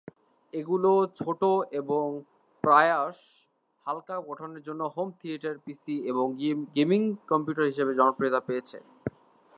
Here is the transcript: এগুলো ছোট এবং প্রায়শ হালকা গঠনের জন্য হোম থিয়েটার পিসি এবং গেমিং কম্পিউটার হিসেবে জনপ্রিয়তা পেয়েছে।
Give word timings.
এগুলো 0.53 0.91
ছোট 1.19 1.41
এবং 1.79 2.05
প্রায়শ 2.63 3.17
হালকা 3.85 4.15
গঠনের 4.29 4.61
জন্য 4.67 4.81
হোম 4.95 5.07
থিয়েটার 5.19 5.55
পিসি 5.65 5.95
এবং 6.11 6.25
গেমিং 6.75 7.01
কম্পিউটার 7.31 7.69
হিসেবে 7.71 7.91
জনপ্রিয়তা 7.99 8.39
পেয়েছে। 8.47 8.77